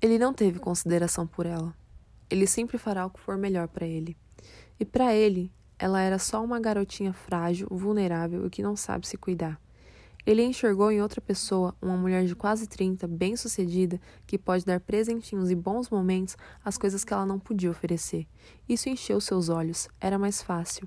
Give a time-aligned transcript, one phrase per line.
[0.00, 1.74] Ele não teve consideração por ela.
[2.30, 4.16] Ele sempre fará o que for melhor para ele.
[4.78, 9.16] E para ele, ela era só uma garotinha frágil, vulnerável e que não sabe se
[9.16, 9.60] cuidar.
[10.26, 15.50] Ele enxergou em outra pessoa uma mulher de quase 30, bem-sucedida, que pode dar presentinhos
[15.50, 18.26] e bons momentos às coisas que ela não podia oferecer.
[18.68, 20.86] Isso encheu seus olhos, era mais fácil.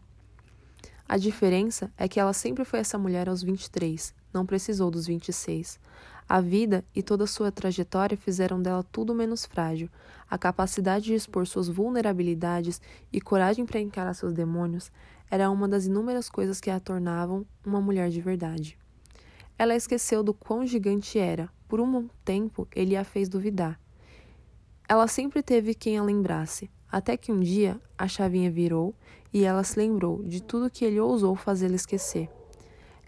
[1.10, 5.80] A diferença é que ela sempre foi essa mulher aos 23, não precisou dos 26.
[6.28, 9.90] A vida e toda sua trajetória fizeram dela tudo menos frágil.
[10.30, 14.92] A capacidade de expor suas vulnerabilidades e coragem para encarar seus demônios
[15.30, 18.78] era uma das inúmeras coisas que a tornavam uma mulher de verdade.
[19.58, 21.50] Ela esqueceu do quão gigante era.
[21.68, 23.80] Por um tempo, ele a fez duvidar.
[24.90, 28.94] Ela sempre teve quem a lembrasse, até que um dia a chavinha virou
[29.34, 32.30] e ela se lembrou de tudo que ele ousou fazê-la esquecer.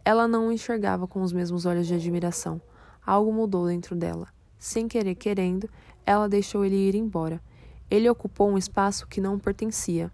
[0.06, 2.62] Ela não o enxergava com os mesmos olhos de admiração.
[3.06, 4.28] Algo mudou dentro dela.
[4.58, 5.70] Sem querer querendo,
[6.06, 7.42] ela deixou ele ir embora.
[7.90, 10.12] Ele ocupou um espaço que não pertencia.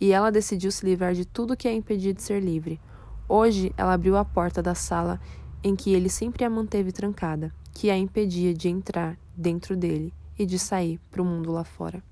[0.00, 2.80] E ela decidiu se livrar de tudo que a impedia de ser livre.
[3.28, 5.20] Hoje, ela abriu a porta da sala
[5.62, 10.44] em que ele sempre a manteve trancada, que a impedia de entrar dentro dele e
[10.44, 12.02] de sair para o mundo lá fora.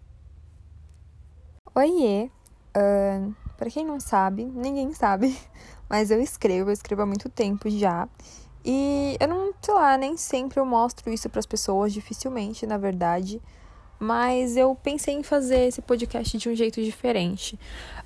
[1.75, 2.31] Oiê!
[2.75, 5.37] Uh, para quem não sabe, ninguém sabe,
[5.89, 8.09] mas eu escrevo, eu escrevo há muito tempo já.
[8.65, 12.79] E eu não, sei lá, nem sempre eu mostro isso para as pessoas, dificilmente, na
[12.79, 13.41] verdade.
[13.99, 17.59] Mas eu pensei em fazer esse podcast de um jeito diferente.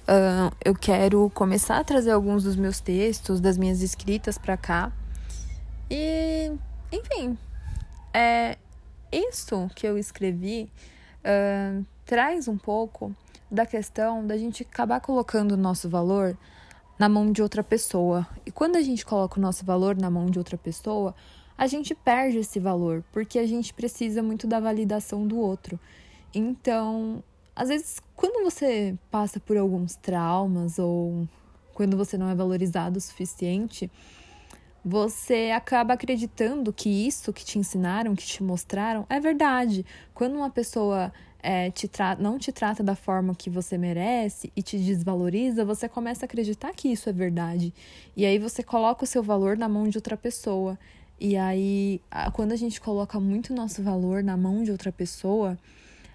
[0.03, 4.93] Uh, eu quero começar a trazer alguns dos meus textos, das minhas escritas para cá,
[5.91, 6.53] e,
[6.91, 7.39] enfim,
[8.13, 8.59] é,
[9.13, 10.69] isso que eu escrevi
[11.21, 13.15] uh, traz um pouco
[13.51, 16.37] da questão da gente acabar colocando o nosso valor
[16.99, 18.27] na mão de outra pessoa.
[18.45, 21.15] E quando a gente coloca o nosso valor na mão de outra pessoa,
[21.57, 25.79] a gente perde esse valor, porque a gente precisa muito da validação do outro.
[26.35, 27.23] Então,
[27.55, 31.27] às vezes, quando você passa por alguns traumas ou
[31.73, 33.91] quando você não é valorizado o suficiente,
[34.85, 39.85] você acaba acreditando que isso que te ensinaram, que te mostraram, é verdade.
[40.15, 41.13] Quando uma pessoa
[41.47, 46.25] é, te não te trata da forma que você merece e te desvaloriza, você começa
[46.25, 47.73] a acreditar que isso é verdade.
[48.17, 50.77] E aí você coloca o seu valor na mão de outra pessoa.
[51.21, 52.01] E aí,
[52.33, 55.57] quando a gente coloca muito nosso valor na mão de outra pessoa,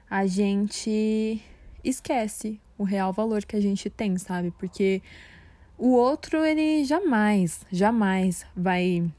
[0.09, 1.41] a gente
[1.81, 4.51] esquece o real valor que a gente tem, sabe?
[4.59, 5.01] Porque
[5.77, 9.09] o outro, ele jamais, jamais vai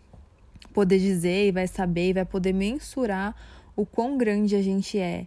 [0.74, 3.34] poder dizer e vai saber e vai poder mensurar
[3.74, 5.26] o quão grande a gente é.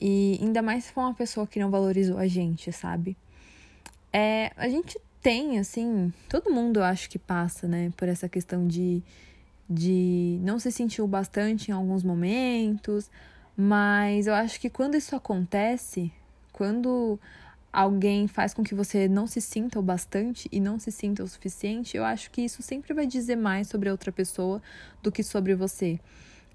[0.00, 3.16] E ainda mais se for uma pessoa que não valorizou a gente, sabe?
[4.12, 8.66] É, a gente tem, assim, todo mundo eu acho que passa, né, por essa questão
[8.66, 9.02] de,
[9.68, 13.10] de não se sentir o bastante em alguns momentos,
[13.56, 16.12] mas eu acho que quando isso acontece,
[16.52, 17.18] quando
[17.72, 21.28] alguém faz com que você não se sinta o bastante e não se sinta o
[21.28, 24.62] suficiente, eu acho que isso sempre vai dizer mais sobre a outra pessoa
[25.02, 26.00] do que sobre você.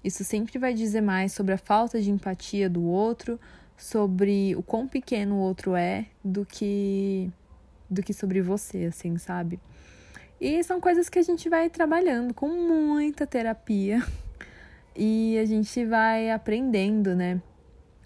[0.04, 3.40] Isso sempre vai dizer mais sobre a falta de empatia do outro,
[3.76, 7.30] sobre o quão pequeno o outro é, do que
[7.88, 9.58] do que sobre você, assim, sabe?
[10.40, 14.02] E são coisas que a gente vai trabalhando com muita terapia
[14.94, 17.40] e a gente vai aprendendo, né?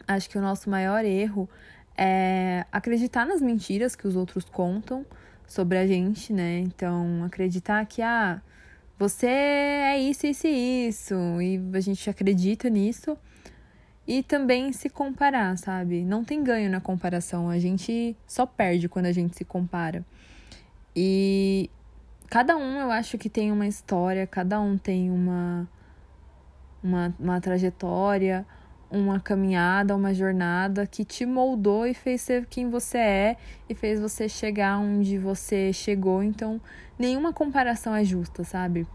[0.06, 1.48] Acho que o nosso maior erro
[1.96, 5.04] é acreditar nas mentiras que os outros contam
[5.46, 6.60] sobre a gente, né?
[6.60, 8.40] Então, acreditar que, ah,
[8.98, 13.16] você é isso, isso e isso, e a gente acredita nisso.
[14.06, 16.02] E também se comparar, sabe?
[16.02, 20.04] Não tem ganho na comparação, a gente só perde quando a gente se compara.
[20.96, 21.70] E
[22.28, 25.68] cada um eu acho que tem uma história, cada um tem uma,
[26.82, 28.46] uma, uma trajetória,
[28.90, 33.36] uma caminhada, uma jornada que te moldou e fez ser quem você é
[33.68, 36.22] e fez você chegar onde você chegou.
[36.22, 36.60] Então,
[36.98, 38.86] nenhuma comparação é justa, sabe?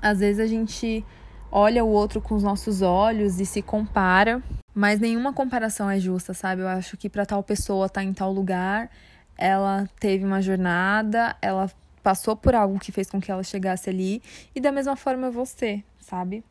[0.00, 1.04] Às vezes a gente
[1.50, 4.42] olha o outro com os nossos olhos e se compara,
[4.74, 6.62] mas nenhuma comparação é justa, sabe?
[6.62, 8.90] Eu acho que para tal pessoa estar tá em tal lugar,
[9.36, 11.70] ela teve uma jornada, ela
[12.02, 14.22] passou por algo que fez com que ela chegasse ali,
[14.54, 16.42] e da mesma forma você, sabe?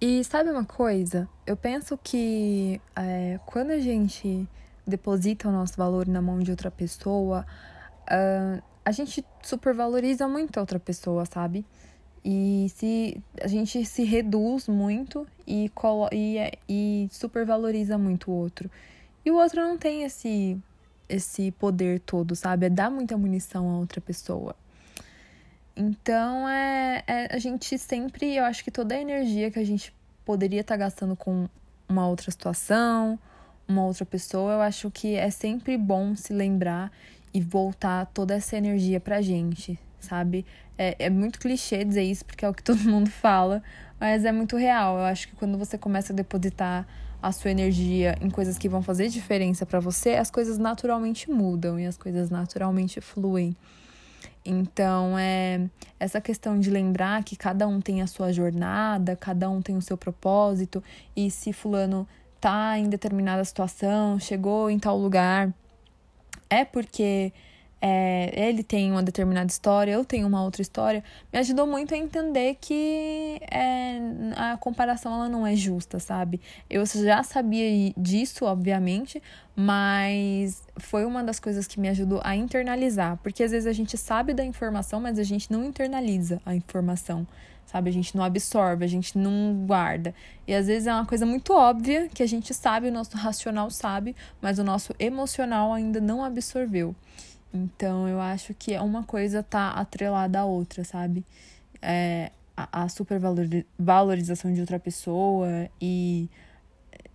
[0.00, 1.28] E sabe uma coisa?
[1.46, 4.48] Eu penso que é, quando a gente
[4.86, 7.44] deposita o nosso valor na mão de outra pessoa,
[8.04, 11.66] uh, a gente supervaloriza muito a outra pessoa, sabe?
[12.24, 15.70] E se a gente se reduz muito e,
[16.12, 18.70] e, e supervaloriza muito o outro.
[19.22, 20.58] E o outro não tem esse,
[21.10, 22.66] esse poder todo, sabe?
[22.66, 24.56] É dar muita munição a outra pessoa.
[25.82, 29.94] Então, é, é, a gente sempre, eu acho que toda a energia que a gente
[30.26, 31.48] poderia estar tá gastando com
[31.88, 33.18] uma outra situação,
[33.66, 36.92] uma outra pessoa, eu acho que é sempre bom se lembrar
[37.32, 40.44] e voltar toda essa energia pra gente, sabe?
[40.76, 43.62] É, é muito clichê dizer isso, porque é o que todo mundo fala,
[43.98, 44.98] mas é muito real.
[44.98, 46.86] Eu acho que quando você começa a depositar
[47.22, 51.80] a sua energia em coisas que vão fazer diferença para você, as coisas naturalmente mudam
[51.80, 53.56] e as coisas naturalmente fluem.
[54.44, 59.60] Então, é essa questão de lembrar que cada um tem a sua jornada, cada um
[59.60, 60.82] tem o seu propósito,
[61.14, 62.08] e se fulano
[62.40, 65.52] tá em determinada situação, chegou em tal lugar,
[66.48, 67.32] é porque
[67.80, 71.96] é, ele tem uma determinada história, eu tenho uma outra história, me ajudou muito a
[71.96, 73.98] entender que é,
[74.36, 76.40] a comparação ela não é justa, sabe?
[76.68, 79.22] Eu já sabia disso, obviamente,
[79.56, 83.96] mas foi uma das coisas que me ajudou a internalizar, porque às vezes a gente
[83.96, 87.26] sabe da informação, mas a gente não internaliza a informação
[87.70, 87.88] sabe?
[87.88, 90.12] A gente não absorve, a gente não guarda.
[90.46, 93.70] E às vezes é uma coisa muito óbvia que a gente sabe, o nosso racional
[93.70, 96.96] sabe, mas o nosso emocional ainda não absorveu.
[97.52, 101.24] Então eu acho que é uma coisa tá atrelada à outra, sabe?
[101.82, 106.28] É, a, a supervalorização de outra pessoa e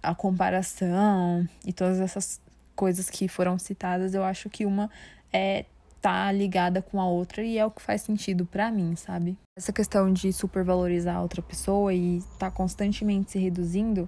[0.02, 2.42] a comparação e todas essas
[2.76, 4.90] coisas que foram citadas, eu acho que uma
[5.32, 5.66] é
[6.02, 9.36] tá ligada com a outra e é o que faz sentido para mim, sabe?
[9.58, 14.08] Essa questão de supervalorizar a outra pessoa e tá constantemente se reduzindo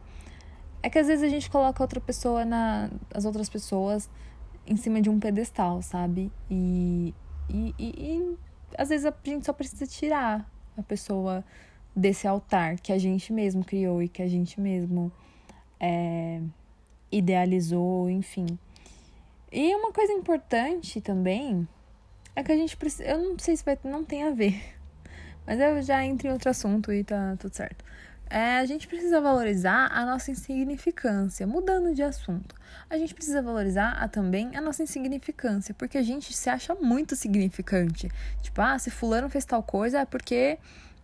[0.84, 4.08] é que às vezes a gente coloca outra pessoa na as outras pessoas
[4.68, 6.32] em cima de um pedestal, sabe?
[6.50, 7.14] E,
[7.50, 8.38] e, e, e
[8.78, 11.44] às vezes a gente só precisa tirar a pessoa
[11.96, 15.12] desse altar que a gente mesmo criou e que a gente mesmo
[15.80, 16.42] é,
[17.12, 18.46] idealizou, enfim.
[19.52, 21.68] E uma coisa importante também
[22.36, 23.06] é que a gente precisa.
[23.06, 23.80] Eu não sei se vai.
[23.84, 24.62] Não tem a ver.
[25.48, 27.84] Mas eu já entro em outro assunto e tá tudo certo
[28.30, 31.46] é, a gente precisa valorizar a nossa insignificância.
[31.48, 32.56] Mudando de assunto,
[32.90, 37.16] a gente precisa valorizar a, também a nossa insignificância, porque a gente se acha muito
[37.16, 38.10] significante.
[38.42, 40.58] Tipo, ah, se Fulano fez tal coisa é porque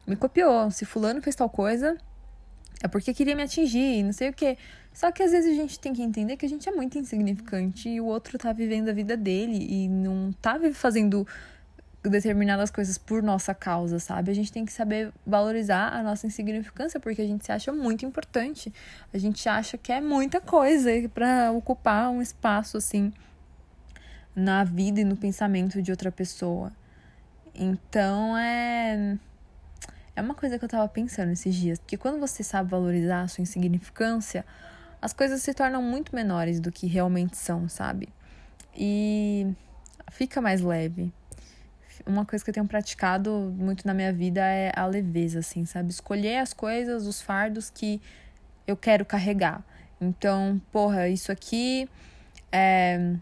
[0.05, 1.97] me copiou, se Fulano fez tal coisa
[2.83, 4.57] é porque queria me atingir, não sei o quê.
[4.93, 7.87] Só que às vezes a gente tem que entender que a gente é muito insignificante
[7.89, 11.25] e o outro tá vivendo a vida dele e não tá fazendo
[12.09, 14.31] determinadas coisas por nossa causa, sabe?
[14.31, 18.05] A gente tem que saber valorizar a nossa insignificância, porque a gente se acha muito
[18.05, 18.73] importante.
[19.13, 23.13] A gente acha que é muita coisa para ocupar um espaço assim
[24.35, 26.71] na vida e no pensamento de outra pessoa.
[27.55, 29.17] Então é
[30.15, 33.27] é uma coisa que eu tava pensando esses dias, porque quando você sabe valorizar a
[33.27, 34.45] sua insignificância,
[35.01, 38.09] as coisas se tornam muito menores do que realmente são, sabe?
[38.75, 39.47] E
[40.11, 41.11] fica mais leve
[42.05, 45.89] uma coisa que eu tenho praticado muito na minha vida é a leveza, assim, sabe?
[45.89, 48.01] Escolher as coisas, os fardos que
[48.67, 49.63] eu quero carregar.
[50.00, 51.89] Então, porra, isso aqui
[52.51, 53.15] é.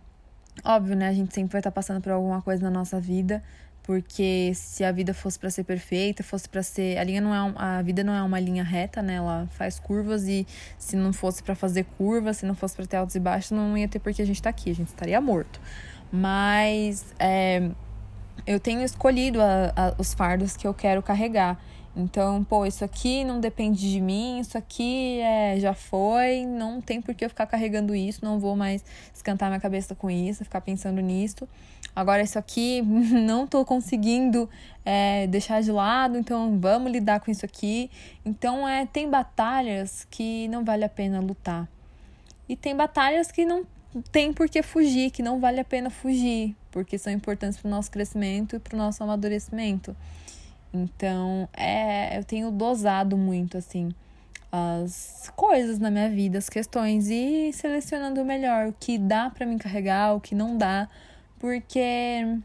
[0.63, 1.07] Óbvio, né?
[1.07, 3.41] A gente sempre vai estar tá passando por alguma coisa na nossa vida,
[3.83, 7.41] porque se a vida fosse para ser perfeita, fosse para ser, a linha não é
[7.41, 7.53] um...
[7.57, 9.15] a vida não é uma linha reta, né?
[9.15, 10.45] Ela faz curvas e
[10.77, 13.77] se não fosse para fazer curvas, se não fosse para ter altos e baixos, não
[13.77, 15.59] ia ter por que a gente tá aqui, a gente estaria morto.
[16.11, 17.71] Mas é,
[18.45, 21.59] eu tenho escolhido a, a, os fardos que eu quero carregar.
[21.95, 27.01] Então, pô, isso aqui não depende de mim, isso aqui é, já foi, não tem
[27.01, 28.83] por que eu ficar carregando isso, não vou mais
[29.13, 31.47] escantar minha cabeça com isso, ficar pensando nisso.
[31.93, 32.81] Agora, isso aqui
[33.25, 34.49] não tô conseguindo
[34.85, 37.91] é, deixar de lado, então vamos lidar com isso aqui.
[38.23, 41.67] Então, é, tem batalhas que não vale a pena lutar.
[42.47, 43.65] E tem batalhas que não
[44.11, 47.71] tem por que fugir, que não vale a pena fugir, porque são importantes para o
[47.71, 49.95] nosso crescimento e para o nosso amadurecimento.
[50.73, 53.93] Então, é, eu tenho dosado muito, assim,
[54.51, 59.45] as coisas na minha vida, as questões, e selecionando o melhor, o que dá para
[59.45, 60.87] me carregar, o que não dá,
[61.39, 62.37] porque,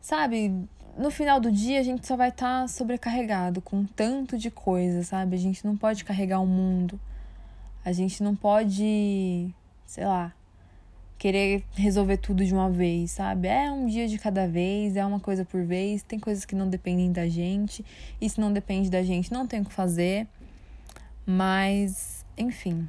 [0.00, 0.52] sabe,
[0.98, 5.02] no final do dia a gente só vai estar tá sobrecarregado com tanto de coisa,
[5.02, 5.36] sabe?
[5.36, 7.00] A gente não pode carregar o mundo,
[7.82, 9.54] a gente não pode
[9.90, 10.32] sei lá,
[11.18, 13.48] querer resolver tudo de uma vez, sabe?
[13.48, 16.68] É um dia de cada vez, é uma coisa por vez, tem coisas que não
[16.70, 17.84] dependem da gente,
[18.20, 20.28] e se não depende da gente, não tem o que fazer.
[21.26, 22.88] Mas, enfim.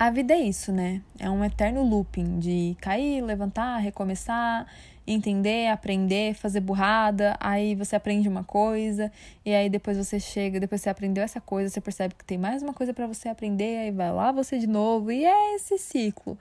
[0.00, 1.02] A vida é isso, né?
[1.18, 4.66] É um eterno looping de cair, levantar, recomeçar,
[5.06, 9.12] entender, aprender, fazer burrada, aí você aprende uma coisa,
[9.44, 12.62] e aí depois você chega, depois você aprendeu essa coisa, você percebe que tem mais
[12.62, 16.38] uma coisa para você aprender, aí vai lá você de novo, e é esse ciclo.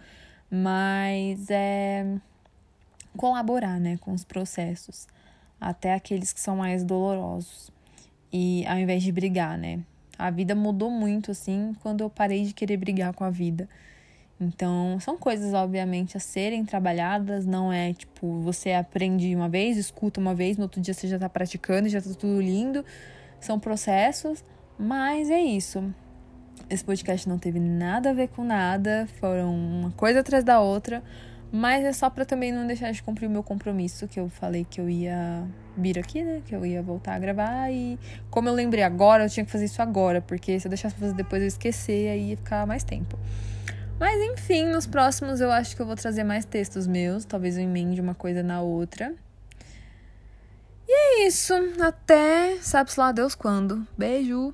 [0.50, 2.06] Mas é
[3.18, 5.06] colaborar, né, com os processos,
[5.60, 7.70] até aqueles que são mais dolorosos.
[8.32, 9.82] E ao invés de brigar, né?
[10.20, 13.70] A vida mudou muito, assim, quando eu parei de querer brigar com a vida.
[14.38, 20.20] Então, são coisas, obviamente, a serem trabalhadas, não é tipo, você aprende uma vez, escuta
[20.20, 22.84] uma vez, no outro dia você já tá praticando, já tá tudo lindo.
[23.40, 24.44] São processos,
[24.78, 25.82] mas é isso.
[26.70, 31.02] Esse podcast não teve nada a ver com nada, foram uma coisa atrás da outra,
[31.52, 34.66] mas é só para também não deixar de cumprir o meu compromisso, que eu falei
[34.70, 35.44] que eu ia
[35.76, 36.42] vir aqui, né?
[36.46, 37.72] Que eu ia voltar a gravar.
[37.72, 37.98] E
[38.30, 41.14] como eu lembrei agora, eu tinha que fazer isso agora, porque se eu deixasse fazer
[41.14, 43.18] depois eu esquecer, aí ia ficar mais tempo.
[44.00, 47.26] Mas enfim, nos próximos eu acho que eu vou trazer mais textos meus.
[47.26, 49.14] Talvez eu emende uma coisa na outra.
[50.88, 51.54] E é isso.
[51.82, 53.86] Até sabe-se lá Deus quando.
[53.98, 54.54] Beijo!